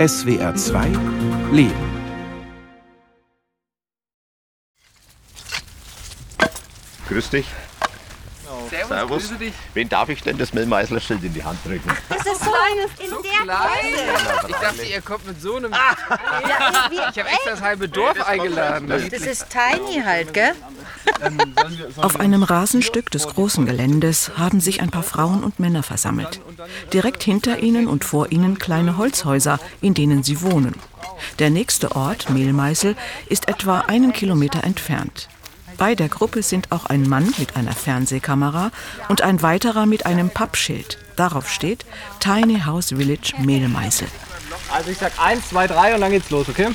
[0.00, 0.86] SWR 2
[1.52, 1.74] Leben.
[7.06, 7.46] Grüß dich.
[8.70, 9.22] Servus, Servus.
[9.28, 9.52] grüße dich.
[9.74, 11.90] Wen darf ich denn das Milmeißler-Schild in die Hand drücken?
[12.08, 14.48] Das ist so eines in So der klein.
[14.48, 15.72] Ich dachte, ihr kommt mit so einem.
[15.72, 15.96] Ja,
[17.10, 18.88] Ich habe extra das halbe Dorf eingeladen.
[18.88, 20.52] das ist tiny halt, gell?
[21.96, 26.40] Auf einem Rasenstück des großen Geländes haben sich ein paar Frauen und Männer versammelt.
[26.92, 30.74] Direkt hinter ihnen und vor ihnen kleine Holzhäuser, in denen sie wohnen.
[31.38, 32.96] Der nächste Ort, Mehlmeißel,
[33.26, 35.28] ist etwa einen Kilometer entfernt.
[35.80, 38.70] Bei der Gruppe sind auch ein Mann mit einer Fernsehkamera
[39.08, 40.98] und ein weiterer mit einem Pappschild.
[41.16, 41.86] Darauf steht
[42.20, 44.06] Tiny House Village Mehlmeißel.
[44.70, 46.68] Also ich sag eins, zwei, drei und dann geht's los, okay?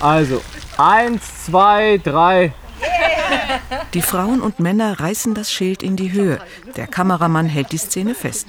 [0.00, 0.42] Also,
[0.76, 2.52] eins, zwei, drei.
[3.94, 6.40] Die Frauen und Männer reißen das Schild in die Höhe.
[6.74, 8.48] Der Kameramann hält die Szene fest.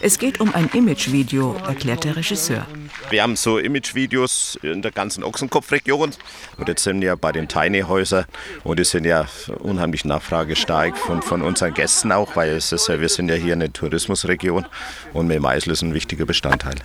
[0.00, 2.66] Es geht um ein Imagevideo, erklärt der Regisseur.
[3.10, 6.12] Wir haben so Imagevideos in der ganzen Ochsenkopfregion.
[6.56, 8.24] Und jetzt sind wir bei den Tiny-Häusern.
[8.62, 9.26] Und die sind ja
[9.58, 13.54] unheimlich nachfragestark von, von unseren Gästen auch, weil es ist ja, wir sind ja hier
[13.54, 14.64] eine Tourismusregion.
[15.12, 16.76] Und Mehlmeißel ist ein wichtiger Bestandteil.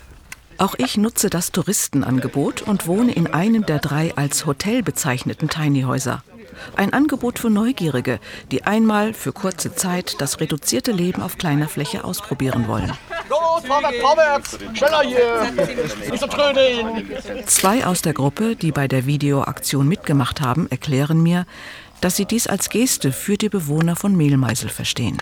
[0.58, 6.24] Auch ich nutze das Touristenangebot und wohne in einem der drei als Hotel bezeichneten Tiny-Häuser.
[6.76, 8.20] Ein Angebot für Neugierige,
[8.52, 12.92] die einmal für kurze Zeit das reduzierte Leben auf kleiner Fläche ausprobieren wollen.
[13.30, 14.60] Los, vorwärts, vorwärts!
[14.74, 15.52] Schneller hier!
[16.10, 17.10] Nicht so trödeln!
[17.46, 21.46] Zwei aus der Gruppe, die bei der Videoaktion mitgemacht haben, erklären mir,
[22.02, 25.18] dass sie dies als Geste für die Bewohner von Mehlmeißel verstehen.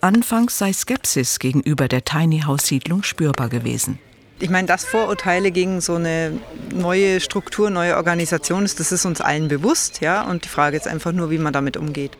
[0.00, 3.98] Anfangs sei Skepsis gegenüber der Tiny House Siedlung spürbar gewesen.
[4.40, 6.38] Ich meine, dass Vorurteile gegen so eine
[6.72, 10.22] neue Struktur, neue Organisation ist, das ist uns allen bewusst, ja.
[10.22, 12.12] Und die Frage ist einfach nur, wie man damit umgeht.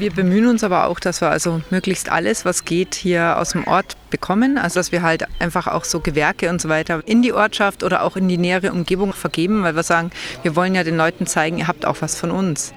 [0.00, 3.66] Wir bemühen uns aber auch, dass wir also möglichst alles, was geht, hier aus dem
[3.66, 4.56] Ort bekommen.
[4.56, 8.02] Also dass wir halt einfach auch so Gewerke und so weiter in die Ortschaft oder
[8.02, 10.10] auch in die nähere Umgebung vergeben, weil wir sagen,
[10.42, 12.72] wir wollen ja den Leuten zeigen, ihr habt auch was von uns.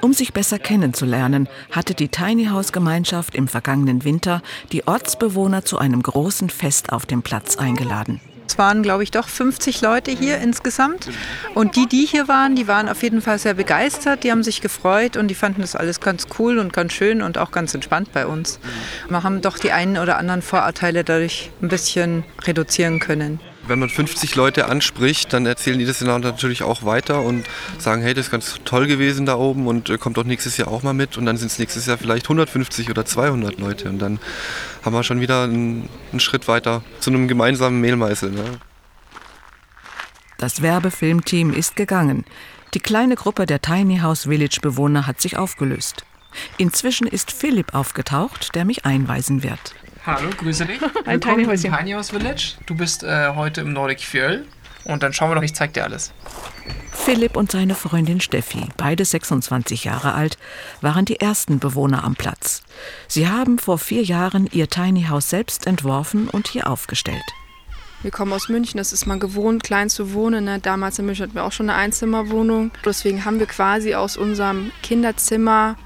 [0.00, 5.78] Um sich besser kennenzulernen, hatte die Tiny House Gemeinschaft im vergangenen Winter die Ortsbewohner zu
[5.78, 8.20] einem großen Fest auf dem Platz eingeladen.
[8.54, 11.10] Es waren, glaube ich, doch 50 Leute hier insgesamt.
[11.54, 14.22] Und die, die hier waren, die waren auf jeden Fall sehr begeistert.
[14.22, 17.36] Die haben sich gefreut und die fanden das alles ganz cool und ganz schön und
[17.36, 18.60] auch ganz entspannt bei uns.
[19.08, 23.40] Wir haben doch die einen oder anderen Vorurteile dadurch ein bisschen reduzieren können.
[23.66, 27.44] Wenn man 50 Leute anspricht, dann erzählen die das dann natürlich auch weiter und
[27.78, 30.68] sagen, hey, das ist ganz toll gewesen da oben und äh, kommt doch nächstes Jahr
[30.68, 31.16] auch mal mit.
[31.16, 33.88] Und dann sind es nächstes Jahr vielleicht 150 oder 200 Leute.
[33.88, 34.20] Und dann
[34.82, 38.30] haben wir schon wieder einen, einen Schritt weiter zu einem gemeinsamen Mehlmeißel.
[38.30, 38.44] Ne?
[40.38, 42.24] Das Werbefilmteam ist gegangen.
[42.74, 46.04] Die kleine Gruppe der Tiny House Village Bewohner hat sich aufgelöst.
[46.58, 49.74] Inzwischen ist Philipp aufgetaucht, der mich einweisen wird.
[50.06, 50.82] Hallo, grüße dich.
[50.82, 51.72] Ein Willkommen Tiny im Häuschen.
[51.72, 52.56] Tiny House Village.
[52.66, 54.44] Du bist äh, heute im Nordic Fjell.
[54.84, 56.12] Und dann schauen wir doch, ich zeig dir alles.
[56.92, 60.36] Philipp und seine Freundin Steffi, beide 26 Jahre alt,
[60.82, 62.62] waren die ersten Bewohner am Platz.
[63.08, 67.24] Sie haben vor vier Jahren ihr Tiny House selbst entworfen und hier aufgestellt.
[68.02, 70.44] Wir kommen aus München, das ist mal gewohnt, klein zu wohnen.
[70.44, 70.58] Ne?
[70.58, 72.72] Damals in München hatten wir auch schon eine Einzimmerwohnung.
[72.84, 75.76] Deswegen haben wir quasi aus unserem Kinderzimmer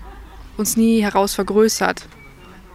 [0.57, 2.09] uns nie heraus vergrößert.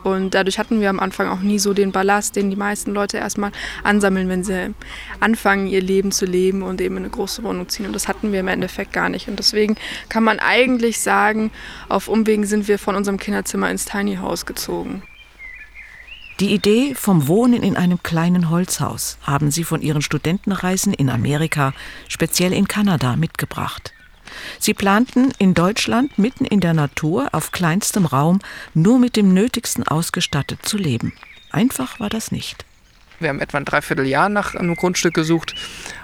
[0.03, 3.17] Und dadurch hatten wir am Anfang auch nie so den Ballast, den die meisten Leute
[3.17, 3.51] erstmal
[3.83, 4.73] ansammeln, wenn sie
[5.19, 7.85] anfangen, ihr Leben zu leben und eben in eine große Wohnung ziehen.
[7.85, 9.27] Und das hatten wir im Endeffekt gar nicht.
[9.27, 9.75] Und deswegen
[10.09, 11.51] kann man eigentlich sagen,
[11.89, 15.03] auf Umwegen sind wir von unserem Kinderzimmer ins Tiny House gezogen.
[16.39, 21.73] Die Idee vom Wohnen in einem kleinen Holzhaus haben sie von ihren Studentenreisen in Amerika,
[22.07, 23.93] speziell in Kanada, mitgebracht.
[24.59, 28.39] Sie planten in Deutschland mitten in der Natur auf kleinstem Raum
[28.73, 31.13] nur mit dem Nötigsten ausgestattet zu leben.
[31.51, 32.65] Einfach war das nicht.
[33.19, 35.55] Wir haben etwa ein Dreivierteljahr nach einem Grundstück gesucht,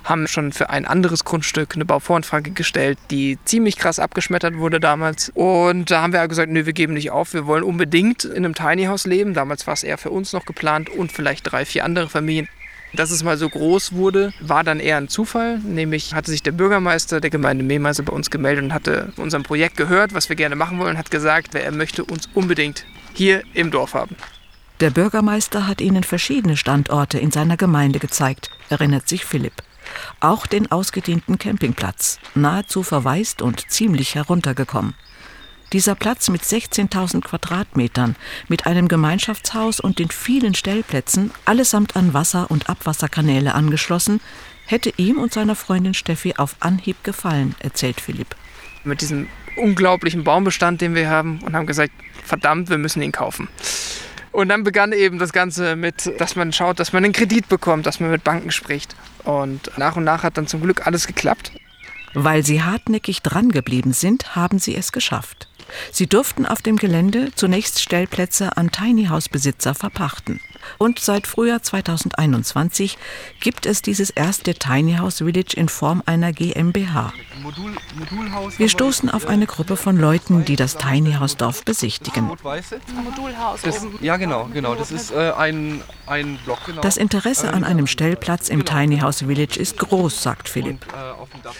[0.03, 5.29] haben schon für ein anderes Grundstück eine Bauvoranfrage gestellt, die ziemlich krass abgeschmettert wurde damals.
[5.35, 8.55] Und da haben wir gesagt, nö, wir geben nicht auf, wir wollen unbedingt in einem
[8.55, 9.33] Tiny House leben.
[9.33, 12.47] Damals war es eher für uns noch geplant und vielleicht drei, vier andere Familien.
[12.93, 15.59] Dass es mal so groß wurde, war dann eher ein Zufall.
[15.59, 19.77] Nämlich hatte sich der Bürgermeister der Gemeinde Mehlmeißel bei uns gemeldet und hatte unserem Projekt
[19.77, 23.69] gehört, was wir gerne machen wollen, und hat gesagt, er möchte uns unbedingt hier im
[23.69, 24.15] Dorf haben.
[24.79, 29.61] Der Bürgermeister hat ihnen verschiedene Standorte in seiner Gemeinde gezeigt, erinnert sich Philipp.
[30.19, 34.93] Auch den ausgedehnten Campingplatz, nahezu verwaist und ziemlich heruntergekommen.
[35.71, 38.15] Dieser Platz mit 16.000 Quadratmetern,
[38.47, 44.19] mit einem Gemeinschaftshaus und den vielen Stellplätzen, allesamt an Wasser- und Abwasserkanäle angeschlossen,
[44.65, 48.35] hätte ihm und seiner Freundin Steffi auf Anhieb gefallen, erzählt Philipp.
[48.83, 49.27] Mit diesem
[49.57, 51.91] unglaublichen Baumbestand, den wir haben, und haben gesagt,
[52.23, 53.47] verdammt, wir müssen ihn kaufen.
[54.31, 57.85] Und dann begann eben das Ganze mit, dass man schaut, dass man einen Kredit bekommt,
[57.85, 58.95] dass man mit Banken spricht.
[59.23, 61.51] Und nach und nach hat dann zum Glück alles geklappt.
[62.13, 65.48] Weil sie hartnäckig drangeblieben sind, haben sie es geschafft.
[65.91, 70.39] Sie durften auf dem Gelände zunächst Stellplätze an Tiny House Besitzer verpachten.
[70.77, 72.97] Und seit Frühjahr 2021
[73.39, 77.13] gibt es dieses erste Tiny House Village in Form einer GmbH.
[78.57, 82.31] Wir stoßen auf eine Gruppe von Leuten, die das Tiny House Dorf besichtigen.
[83.63, 84.75] Das, ja, genau, genau.
[84.75, 86.59] Das ist äh, ein, ein Block.
[86.65, 86.81] Genau.
[86.81, 90.85] Das Interesse an einem Stellplatz im Tiny House Village ist groß, sagt Philipp.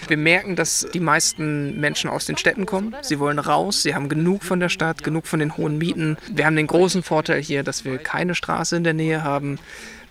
[0.08, 2.96] Wir merken, dass die meisten Menschen aus den Städten kommen.
[3.02, 6.18] Sie wollen raus, sie haben genug von der Stadt, genug von den hohen Mieten.
[6.32, 9.60] Wir haben den großen Vorteil hier, dass wir keine Straße in der Nähe haben.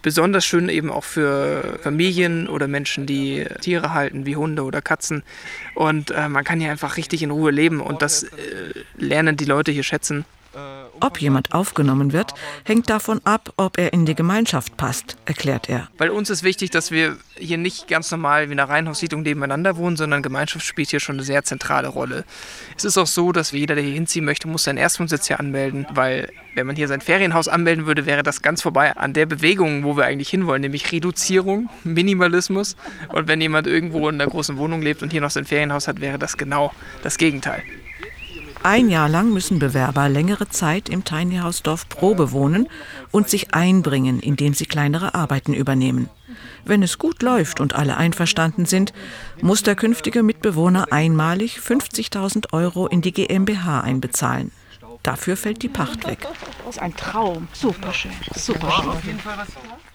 [0.03, 5.23] Besonders schön eben auch für Familien oder Menschen, die Tiere halten, wie Hunde oder Katzen.
[5.75, 8.29] Und äh, man kann hier einfach richtig in Ruhe leben und das äh,
[8.97, 10.25] lernen die Leute hier schätzen.
[11.01, 12.35] Ob jemand aufgenommen wird,
[12.65, 15.89] hängt davon ab, ob er in die Gemeinschaft passt, erklärt er.
[15.97, 19.77] Weil uns ist wichtig, dass wir hier nicht ganz normal wie in einer Reihenhaussiedlung nebeneinander
[19.77, 22.25] wohnen, sondern Gemeinschaft spielt hier schon eine sehr zentrale Rolle.
[22.77, 25.87] Es ist auch so, dass jeder, der hier hinziehen möchte, muss seinen Erstwohnsitz hier anmelden,
[25.91, 29.85] weil wenn man hier sein Ferienhaus anmelden würde, wäre das ganz vorbei an der Bewegung,
[29.85, 32.77] wo wir eigentlich hinwollen, nämlich Reduzierung, Minimalismus.
[33.11, 36.01] Und wenn jemand irgendwo in einer großen Wohnung lebt und hier noch sein Ferienhaus hat,
[36.01, 36.73] wäre das genau
[37.05, 37.63] das Gegenteil.
[38.63, 42.69] Ein Jahr lang müssen Bewerber längere Zeit im Tiny House Dorf Probe wohnen
[43.13, 46.09] und sich einbringen, indem sie kleinere Arbeiten übernehmen.
[46.65, 48.93] Wenn es gut läuft und alle einverstanden sind,
[49.41, 54.51] muss der künftige Mitbewohner einmalig 50.000 Euro in die GmbH einbezahlen.
[55.09, 56.19] Dafür fällt die Pacht weg.
[56.67, 57.49] Das ist ein Traum.
[57.55, 58.13] Super schön.
[58.35, 58.71] Super
[59.03, 59.19] schön.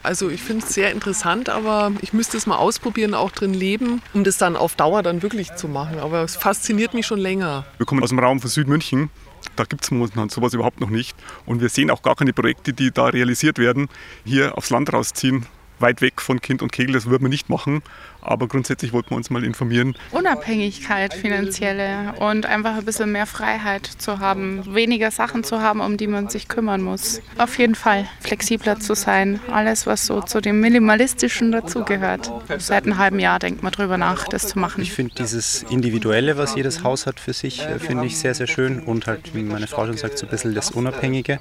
[0.02, 4.02] Also ich finde es sehr interessant, aber ich müsste es mal ausprobieren, auch drin leben,
[4.16, 6.00] um das dann auf Dauer dann wirklich zu machen.
[6.00, 7.64] Aber es fasziniert mich schon länger.
[7.78, 9.12] Wir kommen aus dem Raum von Südmünchen.
[9.56, 11.16] Da gibt es momentan sowas überhaupt noch nicht.
[11.46, 13.90] Und wir sehen auch gar keine Projekte, die da realisiert werden,
[14.26, 15.46] hier aufs Land rausziehen.
[15.84, 17.84] Weit weg von Kind und Kegel, das würden wir nicht machen.
[18.22, 19.96] Aber grundsätzlich wollten wir uns mal informieren.
[20.12, 25.98] Unabhängigkeit finanzielle und einfach ein bisschen mehr Freiheit zu haben, weniger Sachen zu haben, um
[25.98, 27.22] die man sich kümmern muss.
[27.38, 32.32] Auf jeden Fall flexibler zu sein, alles was so zu dem Minimalistischen dazugehört.
[32.60, 34.82] Seit einem halben Jahr denkt man drüber nach, das zu machen.
[34.82, 38.48] Ich finde dieses Individuelle, was jedes Haus hat für sich, äh, finde ich sehr, sehr
[38.48, 41.40] schön und halt, wie meine Frau schon sagt, so ein bisschen das Unabhängige,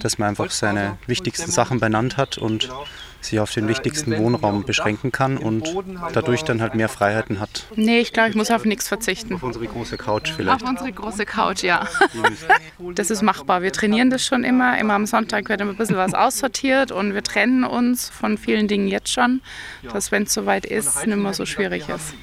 [0.00, 2.68] dass man einfach seine wichtigsten Sachen benannt hat und
[3.20, 5.68] sich auf den wichtigsten Wohnraum beschränken kann und
[6.12, 7.66] dadurch dann halt mehr Freiheiten hat.
[7.76, 9.34] Nee, ich glaube, ich muss auf nichts verzichten.
[9.34, 10.62] Auf unsere große Couch vielleicht.
[10.62, 11.86] Auf unsere große Couch, ja.
[12.94, 13.62] Das ist machbar.
[13.62, 14.78] Wir trainieren das schon immer.
[14.78, 18.88] Immer am Sonntag wird ein bisschen was aussortiert und wir trennen uns von vielen Dingen
[18.88, 19.42] jetzt schon,
[19.92, 22.14] dass wenn es soweit ist, nicht mehr so schwierig ist.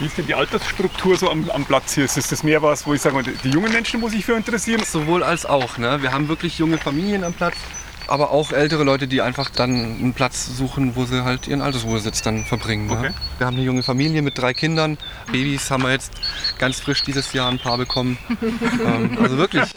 [0.00, 2.04] Wie ist denn die Altersstruktur so am, am Platz hier?
[2.04, 4.82] Ist das mehr was, wo ich sage, die jungen Menschen muss ich für interessieren?
[4.84, 5.78] Sowohl als auch.
[5.78, 6.02] Ne?
[6.02, 7.54] Wir haben wirklich junge Familien am Platz
[8.06, 12.22] aber auch ältere Leute, die einfach dann einen Platz suchen, wo sie halt ihren Altersruhesitz
[12.22, 12.86] dann verbringen.
[12.86, 12.92] Ne?
[12.92, 13.10] Okay.
[13.38, 14.98] Wir haben eine junge Familie mit drei Kindern.
[15.32, 16.12] Babys haben wir jetzt
[16.58, 18.18] ganz frisch dieses Jahr ein paar bekommen.
[18.86, 19.74] ähm, also wirklich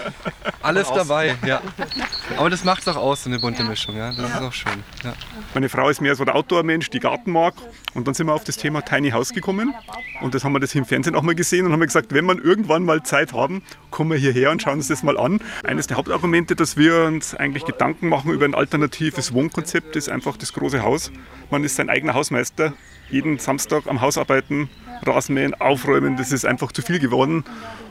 [0.62, 1.35] alles dabei.
[1.45, 1.62] Ja.
[2.38, 3.95] Aber das macht es auch aus, so eine bunte Mischung.
[3.95, 4.12] Ja?
[4.12, 4.83] Das ist auch schön.
[5.03, 5.13] Ja.
[5.53, 7.53] Meine Frau ist mehr so der Outdoor-Mensch, die Garten mag.
[7.94, 9.73] Und dann sind wir auf das Thema Tiny House gekommen.
[10.21, 12.44] Und das haben wir das im Fernsehen auch mal gesehen und haben gesagt, wenn wir
[12.44, 15.39] irgendwann mal Zeit haben, kommen wir hierher und schauen uns das mal an.
[15.63, 20.38] Eines der Hauptargumente, dass wir uns eigentlich Gedanken machen über ein alternatives Wohnkonzept, ist einfach
[20.38, 21.12] das große Haus.
[21.50, 22.74] Man ist sein eigener Hausmeister.
[23.09, 24.69] Jeden Samstag am Haus arbeiten,
[25.06, 27.45] Rasenmähen, aufräumen, das ist einfach zu viel geworden.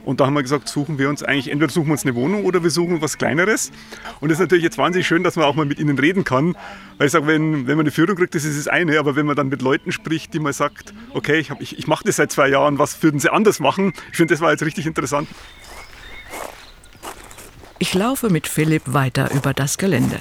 [0.04, 2.44] Und da haben wir gesagt, suchen wir uns eigentlich, entweder suchen wir uns eine Wohnung
[2.44, 3.72] oder wir suchen was Kleineres.
[4.20, 6.56] Und es ist natürlich jetzt wahnsinnig schön, dass man auch mal mit ihnen reden kann.
[6.98, 8.98] Weil ich sage, wenn, wenn man eine Führung kriegt, das ist das eine.
[8.98, 12.04] Aber wenn man dann mit Leuten spricht, die mal sagt, okay, ich, ich, ich mache
[12.04, 13.94] das seit zwei Jahren, was würden sie anders machen?
[14.10, 15.28] Ich finde, das war jetzt richtig interessant.
[17.78, 20.18] Ich laufe mit Philipp weiter über das Gelände.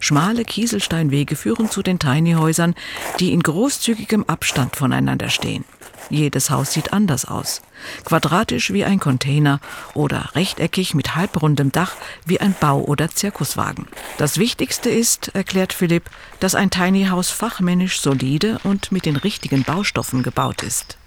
[0.00, 2.74] Schmale Kieselsteinwege führen zu den Tiny-Häusern,
[3.20, 5.64] die in großzügigem Abstand voneinander stehen.
[6.10, 7.62] Jedes Haus sieht anders aus.
[8.04, 9.60] Quadratisch wie ein Container
[9.94, 11.94] oder rechteckig mit halbrundem Dach
[12.24, 13.86] wie ein Bau- oder Zirkuswagen.
[14.18, 16.10] Das Wichtigste ist, erklärt Philipp,
[16.40, 20.98] dass ein Tiny House fachmännisch solide und mit den richtigen Baustoffen gebaut ist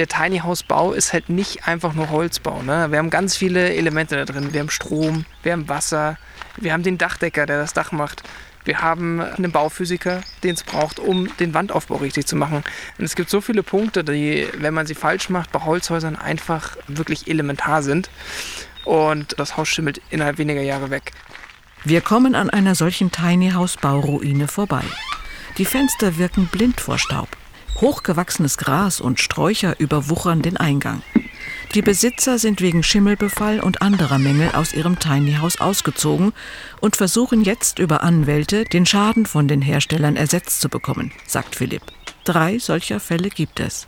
[0.00, 2.62] der Tiny House Bau ist halt nicht einfach nur Holzbau.
[2.62, 2.90] Ne?
[2.90, 4.54] Wir haben ganz viele Elemente da drin.
[4.54, 6.16] Wir haben Strom, wir haben Wasser,
[6.56, 8.22] wir haben den Dachdecker, der das Dach macht.
[8.64, 12.64] Wir haben einen Bauphysiker, den es braucht, um den Wandaufbau richtig zu machen.
[12.96, 16.78] Und es gibt so viele Punkte, die, wenn man sie falsch macht, bei Holzhäusern einfach
[16.88, 18.08] wirklich elementar sind.
[18.86, 21.12] Und das Haus schimmelt innerhalb weniger Jahre weg.
[21.84, 24.84] Wir kommen an einer solchen Tiny House Bauruine vorbei.
[25.58, 27.28] Die Fenster wirken blind vor Staub.
[27.80, 31.02] Hochgewachsenes Gras und Sträucher überwuchern den Eingang.
[31.74, 36.32] Die Besitzer sind wegen Schimmelbefall und anderer Mängel aus ihrem Tiny House ausgezogen
[36.80, 41.82] und versuchen jetzt über Anwälte den Schaden von den Herstellern ersetzt zu bekommen, sagt Philipp.
[42.24, 43.86] Drei solcher Fälle gibt es.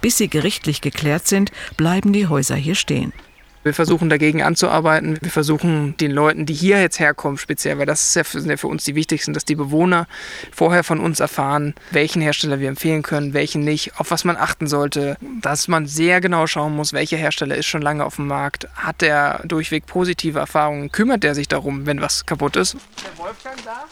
[0.00, 3.12] Bis sie gerichtlich geklärt sind, bleiben die Häuser hier stehen.
[3.62, 5.18] Wir versuchen dagegen anzuarbeiten.
[5.20, 8.84] Wir versuchen den Leuten, die hier jetzt herkommen, speziell, weil das ja für, für, uns
[8.84, 10.06] die wichtigsten, dass die Bewohner
[10.50, 14.66] vorher von uns erfahren, welchen Hersteller wir empfehlen können, welchen nicht, auf was man achten
[14.66, 18.66] sollte, dass man sehr genau schauen muss, welcher Hersteller ist schon lange auf dem Markt,
[18.74, 22.74] hat der durchweg positive Erfahrungen, kümmert der sich darum, wenn was kaputt ist.
[22.74, 23.84] Der Wolfgang da?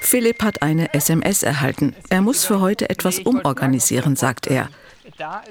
[0.00, 1.94] Philipp hat eine SMS erhalten.
[2.08, 4.68] Er muss für heute etwas umorganisieren, sagt er.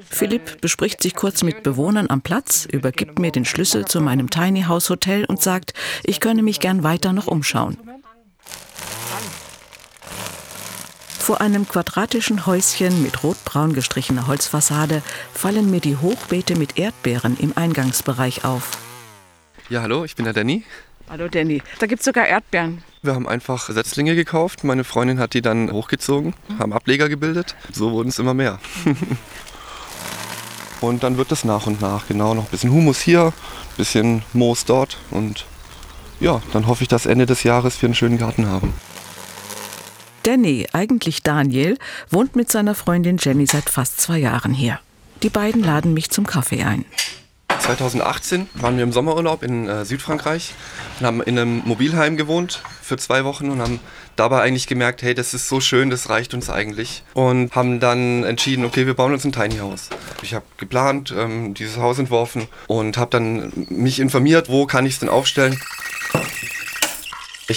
[0.10, 4.64] Philipp bespricht sich kurz mit Bewohnern am Platz, übergibt mir den Schlüssel zu meinem Tiny
[4.64, 7.78] House Hotel und sagt, ich könne mich gern weiter noch umschauen.
[11.20, 15.02] Vor einem quadratischen Häuschen mit rotbraun gestrichener Holzfassade
[15.34, 18.78] fallen mir die Hochbeete mit Erdbeeren im Eingangsbereich auf.
[19.70, 20.64] Ja, hallo, ich bin der Danny.
[21.10, 21.62] Hallo Danny.
[21.80, 22.82] Da gibt es sogar Erdbeeren.
[23.02, 24.64] Wir haben einfach Setzlinge gekauft.
[24.64, 27.56] Meine Freundin hat die dann hochgezogen, haben Ableger gebildet.
[27.74, 28.60] So wurden es immer mehr.
[30.82, 34.24] Und dann wird es nach und nach, genau, noch ein bisschen Humus hier, ein bisschen
[34.34, 35.46] Moos dort und
[36.20, 38.74] ja, dann hoffe ich, dass Ende des Jahres wir einen schönen Garten haben.
[40.24, 41.78] Danny, eigentlich Daniel,
[42.10, 44.80] wohnt mit seiner Freundin Jenny seit fast zwei Jahren hier.
[45.24, 46.86] Die beiden laden mich zum Kaffee ein.
[47.68, 50.54] 2018 waren wir im Sommerurlaub in äh, Südfrankreich
[51.00, 53.82] und haben in einem Mobilheim gewohnt für zwei Wochen und haben
[54.16, 57.04] dabei eigentlich gemerkt, hey, das ist so schön, das reicht uns eigentlich.
[57.14, 59.90] Und haben dann entschieden, okay, wir bauen uns ein Tiny House.
[60.22, 64.94] Ich habe geplant, ähm, dieses Haus entworfen und habe dann mich informiert, wo kann ich
[64.94, 65.60] es denn aufstellen.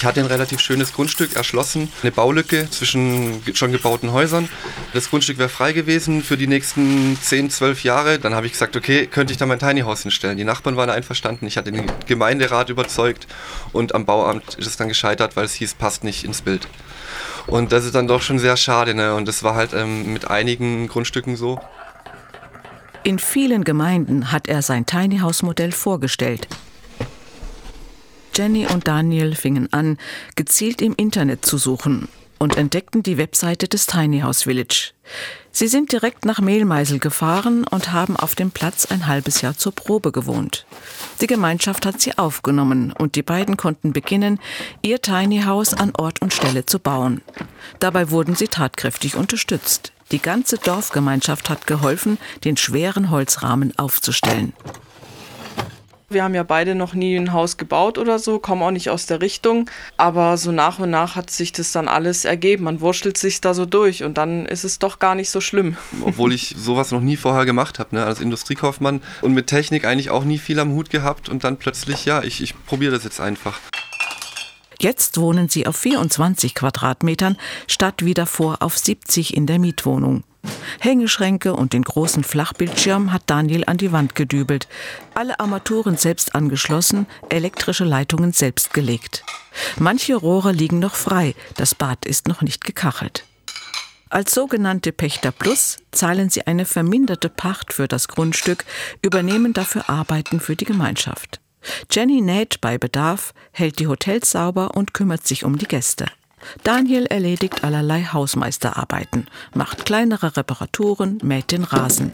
[0.01, 4.49] Ich hatte ein relativ schönes Grundstück erschlossen, eine Baulücke zwischen schon gebauten Häusern.
[4.95, 8.17] Das Grundstück wäre frei gewesen für die nächsten 10, 12 Jahre.
[8.17, 10.39] Dann habe ich gesagt, okay, könnte ich da mein Tiny House hinstellen.
[10.39, 11.45] Die Nachbarn waren einverstanden.
[11.45, 13.27] Ich hatte den Gemeinderat überzeugt
[13.73, 16.67] und am Bauamt ist es dann gescheitert, weil es hieß, passt nicht ins Bild.
[17.45, 18.95] Und das ist dann doch schon sehr schade.
[18.95, 19.13] Ne?
[19.13, 21.61] Und das war halt ähm, mit einigen Grundstücken so.
[23.03, 26.47] In vielen Gemeinden hat er sein Tiny House Modell vorgestellt.
[28.35, 29.97] Jenny und Daniel fingen an,
[30.35, 32.07] gezielt im Internet zu suchen
[32.39, 34.93] und entdeckten die Webseite des Tiny House Village.
[35.51, 39.73] Sie sind direkt nach Mehlmeisel gefahren und haben auf dem Platz ein halbes Jahr zur
[39.73, 40.65] Probe gewohnt.
[41.19, 44.39] Die Gemeinschaft hat sie aufgenommen und die beiden konnten beginnen,
[44.81, 47.21] ihr Tiny House an Ort und Stelle zu bauen.
[47.79, 49.91] Dabei wurden sie tatkräftig unterstützt.
[50.11, 54.53] Die ganze Dorfgemeinschaft hat geholfen, den schweren Holzrahmen aufzustellen.
[56.11, 59.05] Wir haben ja beide noch nie ein Haus gebaut oder so, kommen auch nicht aus
[59.05, 59.69] der Richtung.
[59.95, 62.65] Aber so nach und nach hat sich das dann alles ergeben.
[62.65, 65.77] Man wurschtelt sich da so durch und dann ist es doch gar nicht so schlimm.
[66.03, 68.05] Obwohl ich sowas noch nie vorher gemacht habe, ne?
[68.05, 72.05] als Industriekaufmann und mit Technik eigentlich auch nie viel am Hut gehabt und dann plötzlich,
[72.05, 73.59] ja, ich, ich probiere das jetzt einfach.
[74.81, 77.37] Jetzt wohnen sie auf 24 Quadratmetern
[77.67, 80.23] statt wie davor auf 70 in der Mietwohnung.
[80.79, 84.67] Hängeschränke und den großen Flachbildschirm hat Daniel an die Wand gedübelt.
[85.13, 89.23] Alle Armaturen selbst angeschlossen, elektrische Leitungen selbst gelegt.
[89.77, 93.25] Manche Rohre liegen noch frei, das Bad ist noch nicht gekachelt.
[94.09, 98.65] Als sogenannte Pächter Plus zahlen sie eine verminderte Pacht für das Grundstück,
[99.01, 101.39] übernehmen dafür Arbeiten für die Gemeinschaft.
[101.89, 106.07] Jenny näht bei Bedarf, hält die Hotels sauber und kümmert sich um die Gäste.
[106.63, 112.13] Daniel erledigt allerlei Hausmeisterarbeiten, macht kleinere Reparaturen, mäht den Rasen.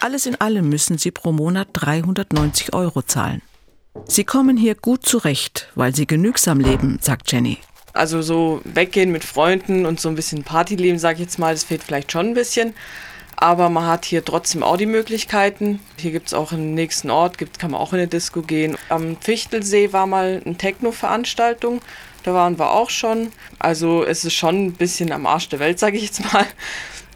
[0.00, 3.42] Alles in allem müssen sie pro Monat 390 Euro zahlen.
[4.04, 7.58] Sie kommen hier gut zurecht, weil sie genügsam leben, sagt Jenny.
[7.92, 11.64] Also so weggehen mit Freunden und so ein bisschen Partyleben, sage ich jetzt mal, das
[11.64, 12.74] fehlt vielleicht schon ein bisschen.
[13.36, 15.80] Aber man hat hier trotzdem auch die Möglichkeiten.
[15.98, 18.78] Hier gibt es auch im nächsten Ort, gibt, kann man auch in eine Disco gehen.
[18.88, 21.80] Am Fichtelsee war mal eine Techno-Veranstaltung.
[22.26, 23.28] Da waren wir auch schon.
[23.60, 26.44] Also es ist schon ein bisschen am Arsch der Welt, sage ich jetzt mal.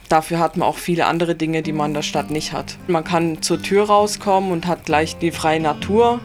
[0.07, 2.77] Dafür hat man auch viele andere Dinge, die man in der Stadt nicht hat.
[2.87, 6.21] Man kann zur Tür rauskommen und hat gleich die freie Natur.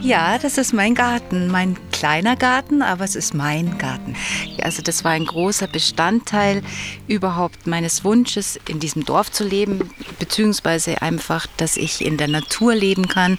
[0.00, 4.16] Ja, das ist mein Garten, mein kleiner Garten, aber es ist mein Garten.
[4.60, 6.62] Also das war ein großer Bestandteil
[7.06, 12.74] überhaupt meines Wunsches, in diesem Dorf zu leben, beziehungsweise einfach, dass ich in der Natur
[12.74, 13.38] leben kann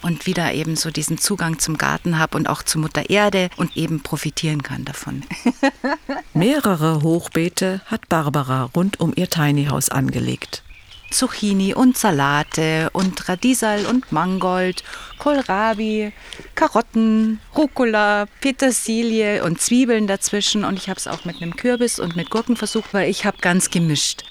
[0.00, 3.76] und wieder eben so diesen Zugang zum Garten habe und auch zu Mutter Erde und
[3.76, 5.24] eben profitieren kann davon.
[6.32, 10.62] Mehrere Hochbeete hat Barbara rund um ihr Tiny House angelegt.
[11.10, 14.84] Zucchini und Salate und Radiesal und Mangold,
[15.18, 16.12] Kohlrabi,
[16.54, 20.64] Karotten, Rucola, Petersilie und Zwiebeln dazwischen.
[20.64, 23.38] Und ich habe es auch mit einem Kürbis und mit Gurken versucht, weil ich habe
[23.38, 24.24] ganz gemischt.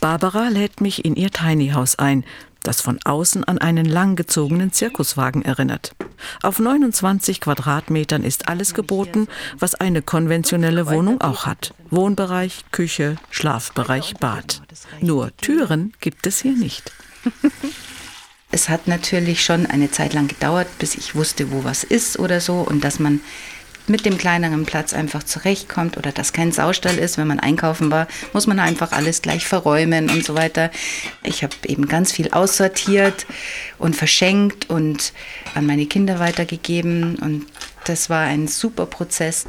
[0.00, 2.24] Barbara lädt mich in ihr Tiny House ein,
[2.62, 5.94] das von außen an einen langgezogenen Zirkuswagen erinnert.
[6.42, 9.28] Auf 29 Quadratmetern ist alles geboten,
[9.58, 11.74] was eine konventionelle Wohnung auch hat.
[11.90, 14.62] Wohnbereich, Küche, Schlafbereich, Bad.
[15.00, 16.92] Nur Türen gibt es hier nicht.
[18.54, 22.38] Es hat natürlich schon eine Zeit lang gedauert, bis ich wusste, wo was ist oder
[22.40, 23.20] so und dass man
[23.86, 27.18] mit dem kleineren Platz einfach zurechtkommt oder dass kein Saustall ist.
[27.18, 30.70] Wenn man einkaufen war, muss man einfach alles gleich verräumen und so weiter.
[31.22, 33.26] Ich habe eben ganz viel aussortiert
[33.78, 35.12] und verschenkt und
[35.54, 37.46] an meine Kinder weitergegeben und
[37.84, 39.46] das war ein super Prozess.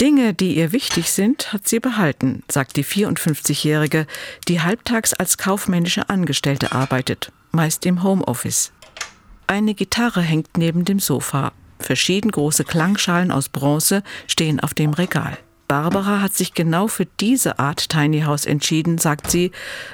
[0.00, 4.06] Dinge, die ihr wichtig sind, hat sie behalten, sagt die 54-Jährige,
[4.46, 8.72] die halbtags als kaufmännische Angestellte arbeitet, meist im Homeoffice.
[9.46, 11.52] Eine Gitarre hängt neben dem Sofa.
[11.86, 15.38] Verschieden große Klangschalen aus Bronze stehen auf dem Regal.
[15.68, 19.52] Barbara hat sich genau für diese Art Tiny House entschieden, sagt sie,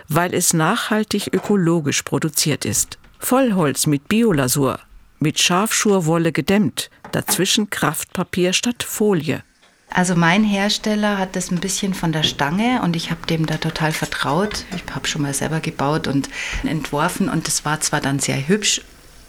[0.08, 2.96] weil es nachhaltig ökologisch produziert ist.
[3.18, 4.80] Vollholz mit Biolasur,
[5.18, 9.42] mit Schafschurwolle gedämmt, dazwischen Kraftpapier statt Folie.
[9.90, 13.58] Also mein Hersteller hat das ein bisschen von der Stange und ich habe dem da
[13.58, 14.64] total vertraut.
[14.75, 16.30] Ich habe schon mal selber gebaut und
[16.64, 18.80] entworfen und das war zwar dann sehr hübsch,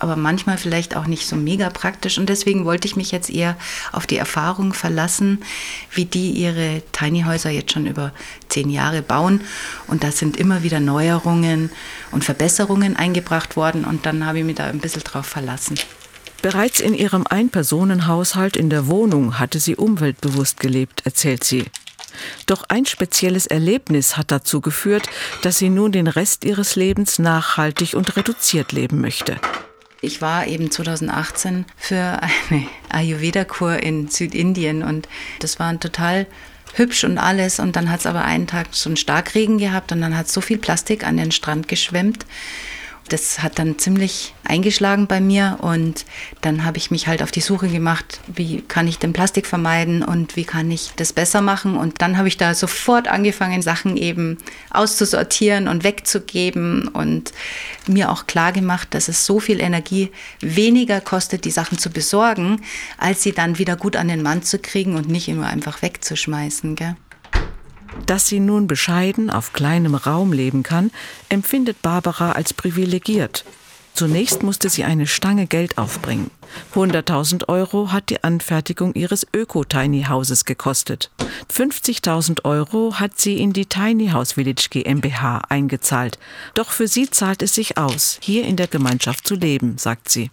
[0.03, 2.17] aber manchmal vielleicht auch nicht so mega praktisch.
[2.17, 3.55] Und deswegen wollte ich mich jetzt eher
[3.91, 5.41] auf die Erfahrung verlassen,
[5.91, 8.11] wie die ihre Tiny Häuser jetzt schon über
[8.49, 9.41] zehn Jahre bauen.
[9.87, 11.71] Und da sind immer wieder Neuerungen
[12.11, 13.85] und Verbesserungen eingebracht worden.
[13.85, 15.75] Und dann habe ich mich da ein bisschen drauf verlassen.
[16.41, 21.63] Bereits in ihrem Einpersonenhaushalt in der Wohnung hatte sie umweltbewusst gelebt, erzählt sie.
[22.45, 25.07] Doch ein spezielles Erlebnis hat dazu geführt,
[25.41, 29.37] dass sie nun den Rest ihres Lebens nachhaltig und reduziert leben möchte.
[30.03, 35.07] Ich war eben 2018 für eine Ayurveda-Kur in Südindien und
[35.39, 36.27] das war total
[36.73, 37.59] hübsch und alles.
[37.59, 40.41] Und dann hat es aber einen Tag so einen Starkregen gehabt und dann hat so
[40.41, 42.25] viel Plastik an den Strand geschwemmt.
[43.09, 46.05] Das hat dann ziemlich eingeschlagen bei mir und
[46.41, 50.03] dann habe ich mich halt auf die Suche gemacht, wie kann ich den Plastik vermeiden
[50.03, 51.75] und wie kann ich das besser machen.
[51.75, 54.37] Und dann habe ich da sofort angefangen, Sachen eben
[54.69, 57.33] auszusortieren und wegzugeben und
[57.87, 62.61] mir auch klar gemacht, dass es so viel Energie weniger kostet, die Sachen zu besorgen,
[62.97, 66.75] als sie dann wieder gut an den Mann zu kriegen und nicht immer einfach wegzuschmeißen.
[66.75, 66.95] Gell?
[68.05, 70.91] Dass sie nun bescheiden auf kleinem Raum leben kann,
[71.29, 73.45] empfindet Barbara als privilegiert.
[73.93, 76.31] Zunächst musste sie eine Stange Geld aufbringen.
[76.73, 81.11] 100.000 Euro hat die Anfertigung ihres Öko-Tiny-Hauses gekostet.
[81.53, 86.17] 50.000 Euro hat sie in die Tiny House Village GmbH eingezahlt.
[86.55, 90.31] Doch für sie zahlt es sich aus, hier in der Gemeinschaft zu leben, sagt sie.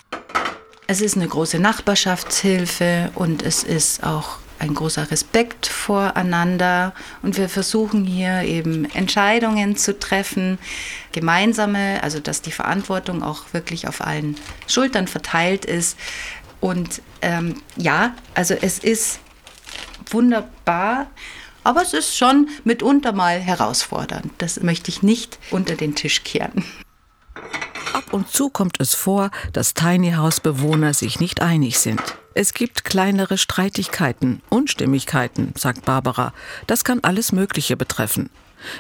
[0.87, 7.49] Es ist eine große Nachbarschaftshilfe und es ist auch ein großer Respekt voreinander und wir
[7.49, 10.59] versuchen hier eben Entscheidungen zu treffen,
[11.12, 15.99] gemeinsame, also dass die Verantwortung auch wirklich auf allen Schultern verteilt ist.
[16.61, 19.20] Und ähm, ja, also es ist
[20.11, 21.07] wunderbar,
[21.64, 24.31] aber es ist schon mitunter mal herausfordernd.
[24.38, 26.64] Das möchte ich nicht unter den Tisch kehren.
[28.11, 32.03] Und zu kommt es vor, dass Tiny House Bewohner sich nicht einig sind.
[32.35, 36.33] Es gibt kleinere Streitigkeiten, Unstimmigkeiten, sagt Barbara.
[36.66, 38.31] Das kann alles Mögliche betreffen.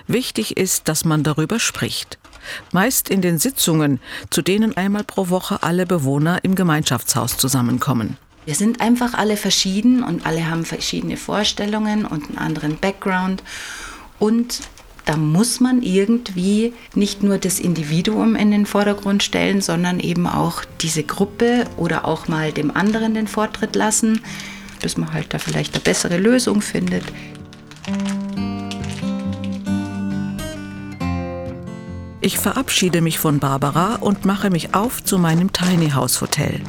[0.06, 2.18] Wichtig ist, dass man darüber spricht.
[2.72, 8.16] Meist in den Sitzungen, zu denen einmal pro Woche alle Bewohner im Gemeinschaftshaus zusammenkommen.
[8.46, 13.42] Wir sind einfach alle verschieden und alle haben verschiedene Vorstellungen und einen anderen Background.
[14.18, 14.60] Und
[15.10, 20.64] da muss man irgendwie nicht nur das Individuum in den Vordergrund stellen, sondern eben auch
[20.82, 24.20] diese Gruppe oder auch mal dem anderen den Vortritt lassen,
[24.80, 27.02] bis man halt da vielleicht eine bessere Lösung findet.
[32.20, 36.60] Ich verabschiede mich von Barbara und mache mich auf zu meinem Tiny House Hotel.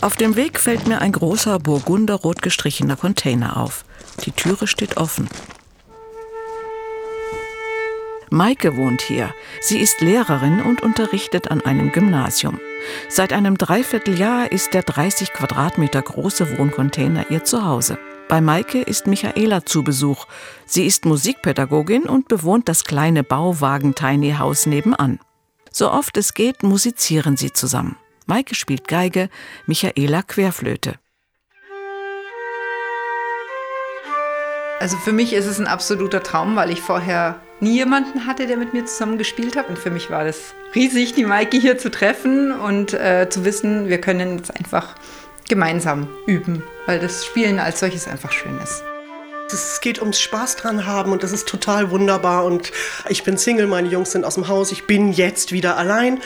[0.00, 3.84] Auf dem Weg fällt mir ein großer burgunderrot gestrichener Container auf.
[4.24, 5.28] Die Türe steht offen.
[8.30, 9.34] Maike wohnt hier.
[9.60, 12.60] Sie ist Lehrerin und unterrichtet an einem Gymnasium.
[13.08, 17.98] Seit einem Dreivierteljahr ist der 30 Quadratmeter große Wohncontainer ihr Zuhause.
[18.28, 20.26] Bei Maike ist Michaela zu Besuch.
[20.66, 25.18] Sie ist Musikpädagogin und bewohnt das kleine Bauwagen-Tiny House nebenan.
[25.72, 27.96] So oft es geht, musizieren sie zusammen.
[28.26, 29.30] Maike spielt Geige,
[29.66, 30.96] Michaela Querflöte.
[34.80, 38.56] Also für mich ist es ein absoluter Traum, weil ich vorher nie jemanden hatte, der
[38.56, 39.68] mit mir zusammen gespielt hat.
[39.68, 43.88] Und für mich war das riesig, die Maike hier zu treffen und äh, zu wissen,
[43.88, 44.94] wir können jetzt einfach
[45.48, 48.84] gemeinsam üben, weil das Spielen als solches einfach schön ist.
[49.50, 52.44] Es geht ums Spaß dran haben und das ist total wunderbar.
[52.44, 52.70] Und
[53.08, 56.20] ich bin Single, meine Jungs sind aus dem Haus, ich bin jetzt wieder allein.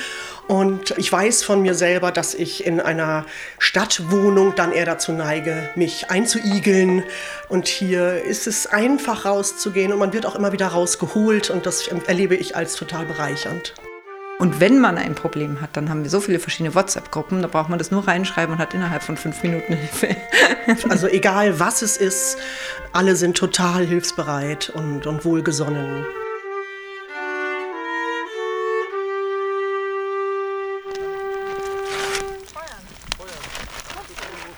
[0.49, 3.25] Und ich weiß von mir selber, dass ich in einer
[3.61, 7.05] Stadtwohnung dann eher dazu neige, mich einzuigeln.
[7.49, 11.89] Und hier ist es einfach rauszugehen und man wird auch immer wieder rausgeholt und das
[12.07, 13.75] erlebe ich als total bereichernd.
[14.43, 17.69] Und wenn man ein Problem hat, dann haben wir so viele verschiedene WhatsApp-Gruppen, da braucht
[17.69, 20.17] man das nur reinschreiben und hat innerhalb von fünf Minuten Hilfe.
[20.89, 22.39] Also egal was es ist,
[22.93, 26.05] alle sind total hilfsbereit und, und wohlgesonnen.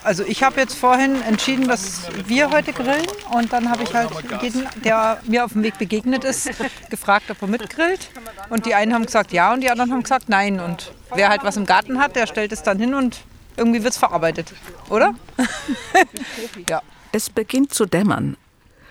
[0.03, 4.11] Also ich habe jetzt vorhin entschieden, dass wir heute grillen und dann habe ich halt
[4.43, 6.51] jeden, der mir auf dem Weg begegnet ist,
[6.91, 8.11] gefragt, ob er mitgrillt.
[8.51, 10.61] Und die einen haben gesagt ja und die anderen haben gesagt nein.
[10.61, 13.21] Und wer halt was im Garten hat, der stellt es dann hin und
[13.57, 14.53] irgendwie wird es verarbeitet,
[14.91, 15.15] oder?
[16.69, 16.83] ja.
[17.15, 18.37] Es beginnt zu dämmern.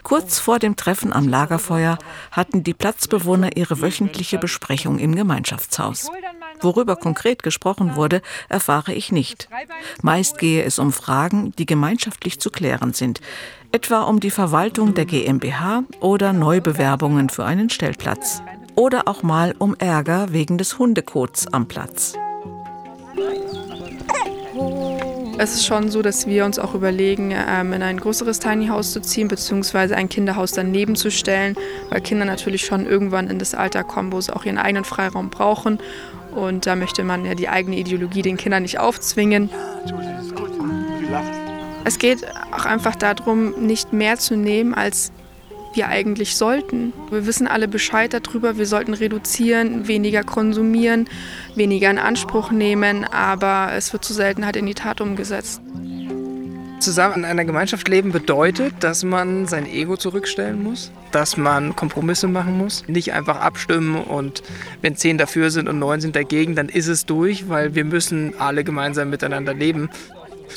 [0.02, 1.98] Kurz vor dem Treffen am Lagerfeuer
[2.32, 6.10] hatten die Platzbewohner ihre wöchentliche Besprechung im Gemeinschaftshaus.
[6.62, 9.50] Worüber konkret gesprochen wurde, erfahre ich nicht.
[10.02, 13.20] Meist gehe es um Fragen, die gemeinschaftlich zu klären sind,
[13.74, 18.42] etwa um die Verwaltung der GmbH oder Neubewerbungen für einen Stellplatz.
[18.76, 22.14] Oder auch mal um Ärger wegen des Hundekots am Platz.
[25.38, 28.92] Es ist schon so, dass wir uns auch überlegen, ähm, in ein größeres Tiny House
[28.92, 31.56] zu ziehen, beziehungsweise ein Kinderhaus daneben zu stellen,
[31.90, 35.32] weil Kinder natürlich schon irgendwann in das Alter kommen, wo sie auch ihren eigenen Freiraum
[35.32, 35.80] brauchen.
[36.36, 39.50] Und da möchte man ja die eigene Ideologie den Kindern nicht aufzwingen.
[41.84, 45.12] Es geht auch einfach darum, nicht mehr zu nehmen, als
[45.76, 46.94] wir eigentlich sollten.
[47.10, 51.10] Wir wissen alle Bescheid darüber, wir sollten reduzieren, weniger konsumieren,
[51.56, 55.62] weniger in Anspruch nehmen, aber es wird zu selten halt in die Tat umgesetzt.
[56.84, 62.28] Zusammen in einer Gemeinschaft leben bedeutet, dass man sein Ego zurückstellen muss, dass man Kompromisse
[62.28, 64.44] machen muss, nicht einfach abstimmen und
[64.82, 68.34] wenn zehn dafür sind und neun sind dagegen, dann ist es durch, weil wir müssen
[68.38, 69.90] alle gemeinsam miteinander leben.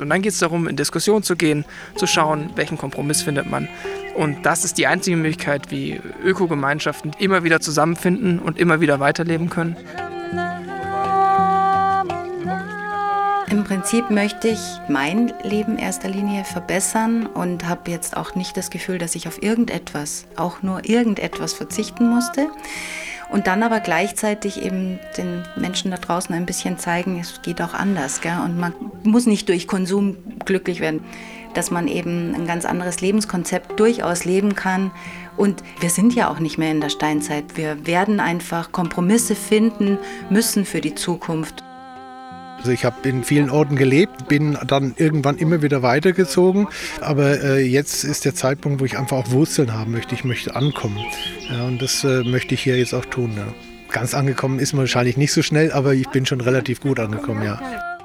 [0.01, 1.65] Und dann geht es darum, in Diskussion zu gehen,
[1.97, 3.69] zu schauen, welchen Kompromiss findet man.
[4.15, 9.51] Und das ist die einzige Möglichkeit, wie Ökogemeinschaften immer wieder zusammenfinden und immer wieder weiterleben
[9.51, 9.77] können.
[13.49, 18.57] Im Prinzip möchte ich mein Leben in erster Linie verbessern und habe jetzt auch nicht
[18.57, 22.49] das Gefühl, dass ich auf irgendetwas, auch nur irgendetwas verzichten musste.
[23.29, 27.75] Und dann aber gleichzeitig eben den Menschen da draußen ein bisschen zeigen, es geht auch
[27.75, 28.21] anders.
[28.21, 28.39] Gell?
[28.45, 31.05] Und man muss nicht durch Konsum glücklich werden,
[31.55, 34.91] dass man eben ein ganz anderes Lebenskonzept durchaus leben kann.
[35.37, 37.57] Und wir sind ja auch nicht mehr in der Steinzeit.
[37.57, 39.99] Wir werden einfach Kompromisse finden
[40.31, 41.66] müssen für die Zukunft.
[42.59, 46.69] Also ich habe in vielen Orten gelebt, bin dann irgendwann immer wieder weitergezogen.
[47.01, 50.15] Aber äh, jetzt ist der Zeitpunkt, wo ich einfach auch Wurzeln haben möchte.
[50.15, 50.99] Ich möchte ankommen.
[51.51, 53.33] Ja, und das äh, möchte ich hier jetzt auch tun.
[53.37, 53.47] Ja.
[53.91, 57.45] Ganz angekommen ist man wahrscheinlich nicht so schnell, aber ich bin schon relativ gut angekommen,
[57.45, 57.96] ja.